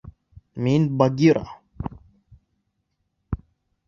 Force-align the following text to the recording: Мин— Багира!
Мин— 0.67 0.83
Багира! 1.01 1.43